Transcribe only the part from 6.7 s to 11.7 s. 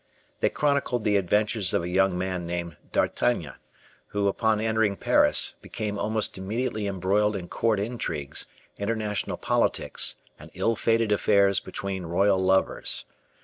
embroiled in court intrigues, international politics, and ill fated affairs